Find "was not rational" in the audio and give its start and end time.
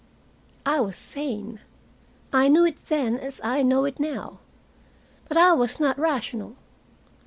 5.53-6.55